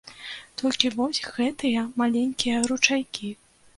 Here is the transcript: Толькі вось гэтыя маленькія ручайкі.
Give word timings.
Толькі 0.61 0.89
вось 0.95 1.21
гэтыя 1.35 1.85
маленькія 2.03 2.57
ручайкі. 2.73 3.29